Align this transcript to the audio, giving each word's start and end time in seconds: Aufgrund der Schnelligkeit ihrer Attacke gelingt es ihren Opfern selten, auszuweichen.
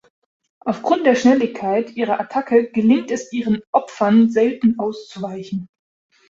Aufgrund 0.65 1.05
der 1.05 1.13
Schnelligkeit 1.13 1.91
ihrer 1.95 2.19
Attacke 2.19 2.71
gelingt 2.71 3.11
es 3.11 3.31
ihren 3.31 3.61
Opfern 3.71 4.31
selten, 4.31 4.79
auszuweichen. 4.79 5.69